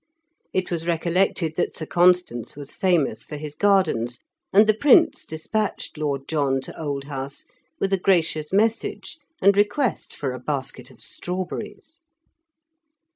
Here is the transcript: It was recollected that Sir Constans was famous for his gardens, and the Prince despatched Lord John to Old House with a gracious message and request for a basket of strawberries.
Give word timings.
It 0.51 0.71
was 0.71 0.87
recollected 0.87 1.57
that 1.57 1.77
Sir 1.77 1.85
Constans 1.85 2.55
was 2.55 2.73
famous 2.73 3.23
for 3.23 3.35
his 3.35 3.53
gardens, 3.53 4.17
and 4.51 4.65
the 4.65 4.73
Prince 4.73 5.25
despatched 5.25 5.95
Lord 5.95 6.27
John 6.27 6.59
to 6.61 6.75
Old 6.81 7.03
House 7.03 7.45
with 7.79 7.93
a 7.93 7.99
gracious 7.99 8.51
message 8.51 9.19
and 9.43 9.55
request 9.55 10.15
for 10.15 10.33
a 10.33 10.39
basket 10.39 10.89
of 10.89 11.01
strawberries. 11.01 11.99